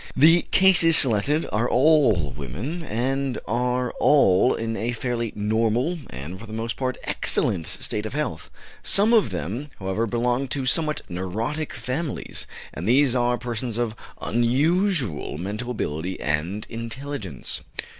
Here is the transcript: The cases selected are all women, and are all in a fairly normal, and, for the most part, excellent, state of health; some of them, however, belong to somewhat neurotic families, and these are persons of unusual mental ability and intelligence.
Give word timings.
The 0.15 0.47
cases 0.49 0.97
selected 0.97 1.45
are 1.51 1.69
all 1.69 2.31
women, 2.31 2.81
and 2.81 3.37
are 3.47 3.91
all 3.99 4.55
in 4.55 4.75
a 4.75 4.93
fairly 4.93 5.31
normal, 5.35 5.99
and, 6.09 6.39
for 6.39 6.47
the 6.47 6.53
most 6.53 6.75
part, 6.75 6.97
excellent, 7.03 7.67
state 7.67 8.07
of 8.07 8.15
health; 8.15 8.49
some 8.81 9.13
of 9.13 9.29
them, 9.29 9.69
however, 9.77 10.07
belong 10.07 10.47
to 10.47 10.65
somewhat 10.65 11.01
neurotic 11.07 11.71
families, 11.75 12.47
and 12.73 12.89
these 12.89 13.15
are 13.15 13.37
persons 13.37 13.77
of 13.77 13.95
unusual 14.19 15.37
mental 15.37 15.69
ability 15.69 16.19
and 16.19 16.65
intelligence. 16.67 17.61